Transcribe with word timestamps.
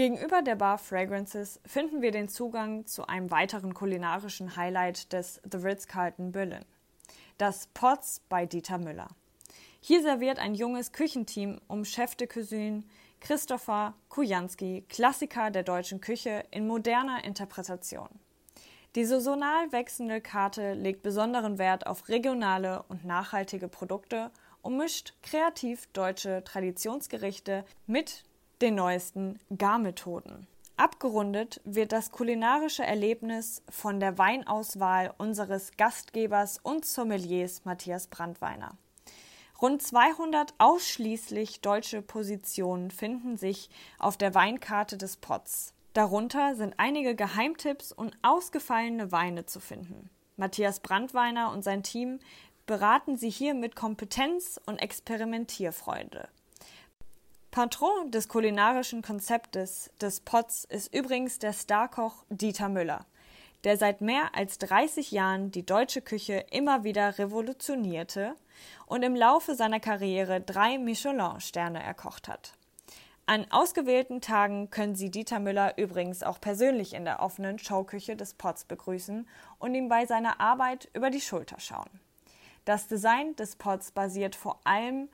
Gegenüber 0.00 0.40
der 0.40 0.56
Bar 0.56 0.78
Fragrances 0.78 1.60
finden 1.66 2.00
wir 2.00 2.10
den 2.10 2.30
Zugang 2.30 2.86
zu 2.86 3.06
einem 3.06 3.30
weiteren 3.30 3.74
kulinarischen 3.74 4.56
Highlight 4.56 5.12
des 5.12 5.42
The 5.44 5.58
Ritz-Carlton 5.58 6.32
Berlin. 6.32 6.64
Das 7.36 7.66
Potts 7.74 8.22
bei 8.30 8.46
Dieter 8.46 8.78
Müller. 8.78 9.08
Hier 9.82 10.00
serviert 10.00 10.38
ein 10.38 10.54
junges 10.54 10.92
Küchenteam 10.92 11.60
um 11.68 11.84
Chef 11.84 12.14
de 12.14 12.26
Cuisine 12.26 12.84
Christopher 13.20 13.92
Kujanski 14.08 14.86
Klassiker 14.88 15.50
der 15.50 15.64
deutschen 15.64 16.00
Küche 16.00 16.44
in 16.50 16.66
moderner 16.66 17.22
Interpretation. 17.22 18.08
Die 18.94 19.04
saisonal 19.04 19.70
wechselnde 19.70 20.22
Karte 20.22 20.72
legt 20.72 21.02
besonderen 21.02 21.58
Wert 21.58 21.86
auf 21.86 22.08
regionale 22.08 22.84
und 22.88 23.04
nachhaltige 23.04 23.68
Produkte 23.68 24.30
und 24.62 24.78
mischt 24.78 25.12
kreativ 25.22 25.88
deutsche 25.92 26.42
Traditionsgerichte 26.42 27.66
mit 27.86 28.24
den 28.60 28.74
neuesten 28.74 29.38
Garmethoden. 29.56 30.46
Abgerundet 30.76 31.60
wird 31.64 31.92
das 31.92 32.10
kulinarische 32.10 32.82
Erlebnis 32.82 33.62
von 33.68 34.00
der 34.00 34.16
Weinauswahl 34.16 35.12
unseres 35.18 35.72
Gastgebers 35.76 36.58
und 36.62 36.84
Sommeliers 36.86 37.64
Matthias 37.64 38.06
Brandweiner. 38.06 38.76
Rund 39.60 39.82
200 39.82 40.54
ausschließlich 40.56 41.60
deutsche 41.60 42.00
Positionen 42.00 42.90
finden 42.90 43.36
sich 43.36 43.68
auf 43.98 44.16
der 44.16 44.34
Weinkarte 44.34 44.96
des 44.96 45.18
Pots. 45.18 45.74
Darunter 45.92 46.54
sind 46.54 46.74
einige 46.78 47.14
Geheimtipps 47.14 47.92
und 47.92 48.16
ausgefallene 48.22 49.12
Weine 49.12 49.44
zu 49.44 49.60
finden. 49.60 50.08
Matthias 50.36 50.80
Brandweiner 50.80 51.52
und 51.52 51.62
sein 51.62 51.82
Team 51.82 52.20
beraten 52.64 53.18
Sie 53.18 53.28
hier 53.28 53.52
mit 53.52 53.76
Kompetenz 53.76 54.58
und 54.64 54.78
Experimentierfreude. 54.78 56.28
Patron 57.60 58.10
des 58.10 58.28
kulinarischen 58.28 59.02
Konzeptes 59.02 59.90
des 60.00 60.20
Pots 60.20 60.64
ist 60.64 60.94
übrigens 60.94 61.38
der 61.38 61.52
Starkoch 61.52 62.24
Dieter 62.30 62.70
Müller, 62.70 63.04
der 63.64 63.76
seit 63.76 64.00
mehr 64.00 64.34
als 64.34 64.56
30 64.56 65.10
Jahren 65.10 65.50
die 65.50 65.66
deutsche 65.66 66.00
Küche 66.00 66.46
immer 66.52 66.84
wieder 66.84 67.18
revolutionierte 67.18 68.34
und 68.86 69.02
im 69.02 69.14
Laufe 69.14 69.54
seiner 69.54 69.78
Karriere 69.78 70.40
drei 70.40 70.78
Michelin-Sterne 70.78 71.82
erkocht 71.82 72.28
hat. 72.28 72.54
An 73.26 73.44
ausgewählten 73.50 74.22
Tagen 74.22 74.70
können 74.70 74.94
Sie 74.94 75.10
Dieter 75.10 75.38
Müller 75.38 75.76
übrigens 75.76 76.22
auch 76.22 76.40
persönlich 76.40 76.94
in 76.94 77.04
der 77.04 77.20
offenen 77.20 77.58
Showküche 77.58 78.16
des 78.16 78.32
Pots 78.32 78.64
begrüßen 78.64 79.28
und 79.58 79.74
ihm 79.74 79.90
bei 79.90 80.06
seiner 80.06 80.40
Arbeit 80.40 80.88
über 80.94 81.10
die 81.10 81.20
Schulter 81.20 81.60
schauen. 81.60 81.90
Das 82.64 82.88
Design 82.88 83.36
des 83.36 83.56
Pots 83.56 83.90
basiert 83.90 84.34
vor 84.34 84.60
allem 84.64 85.10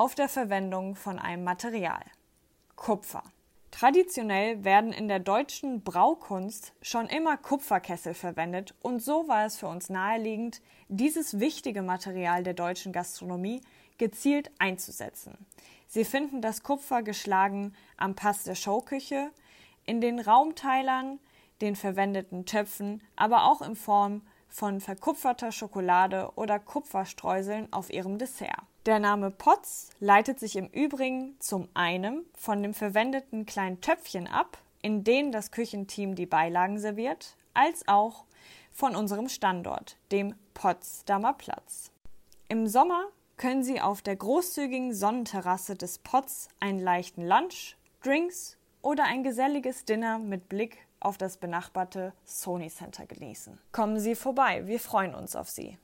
auf 0.00 0.14
der 0.14 0.30
Verwendung 0.30 0.94
von 0.94 1.18
einem 1.18 1.44
Material 1.44 2.00
Kupfer. 2.74 3.22
Traditionell 3.70 4.64
werden 4.64 4.94
in 4.94 5.08
der 5.08 5.18
deutschen 5.18 5.82
Braukunst 5.82 6.72
schon 6.80 7.06
immer 7.06 7.36
Kupferkessel 7.36 8.14
verwendet 8.14 8.74
und 8.80 9.02
so 9.02 9.28
war 9.28 9.44
es 9.44 9.58
für 9.58 9.66
uns 9.66 9.90
naheliegend, 9.90 10.62
dieses 10.88 11.38
wichtige 11.38 11.82
Material 11.82 12.42
der 12.42 12.54
deutschen 12.54 12.94
Gastronomie 12.94 13.60
gezielt 13.98 14.50
einzusetzen. 14.58 15.36
Sie 15.86 16.06
finden 16.06 16.40
das 16.40 16.62
Kupfer 16.62 17.02
geschlagen 17.02 17.74
am 17.98 18.14
Pass 18.14 18.44
der 18.44 18.54
Showküche, 18.54 19.30
in 19.84 20.00
den 20.00 20.18
Raumteilern, 20.18 21.18
den 21.60 21.76
verwendeten 21.76 22.46
Töpfen, 22.46 23.02
aber 23.16 23.50
auch 23.50 23.60
in 23.60 23.76
Form 23.76 24.22
von 24.48 24.80
verkupferter 24.80 25.52
Schokolade 25.52 26.30
oder 26.36 26.58
Kupferstreuseln 26.58 27.70
auf 27.70 27.92
ihrem 27.92 28.16
Dessert. 28.16 28.64
Der 28.86 28.98
Name 28.98 29.30
Potz 29.30 29.90
leitet 30.00 30.40
sich 30.40 30.56
im 30.56 30.68
Übrigen 30.68 31.36
zum 31.38 31.68
einen 31.74 32.24
von 32.34 32.62
dem 32.62 32.72
verwendeten 32.72 33.44
kleinen 33.44 33.82
Töpfchen 33.82 34.26
ab, 34.26 34.56
in 34.80 35.04
denen 35.04 35.32
das 35.32 35.50
Küchenteam 35.50 36.14
die 36.14 36.24
Beilagen 36.24 36.78
serviert, 36.78 37.36
als 37.52 37.86
auch 37.88 38.24
von 38.72 38.96
unserem 38.96 39.28
Standort, 39.28 39.98
dem 40.12 40.34
Potsdamer 40.54 41.34
Platz. 41.34 41.90
Im 42.48 42.66
Sommer 42.66 43.04
können 43.36 43.62
Sie 43.62 43.82
auf 43.82 44.00
der 44.00 44.16
großzügigen 44.16 44.94
Sonnenterrasse 44.94 45.74
des 45.76 45.98
Potts 45.98 46.48
einen 46.58 46.80
leichten 46.80 47.26
Lunch, 47.26 47.76
Drinks 48.02 48.56
oder 48.80 49.04
ein 49.04 49.22
geselliges 49.22 49.84
Dinner 49.84 50.18
mit 50.18 50.48
Blick 50.48 50.78
auf 51.00 51.18
das 51.18 51.36
benachbarte 51.36 52.14
Sony 52.24 52.70
Center 52.70 53.04
genießen. 53.04 53.58
Kommen 53.72 54.00
Sie 54.00 54.14
vorbei, 54.14 54.66
wir 54.66 54.80
freuen 54.80 55.14
uns 55.14 55.36
auf 55.36 55.50
Sie. 55.50 55.78